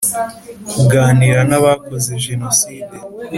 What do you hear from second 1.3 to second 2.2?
n’ abakoze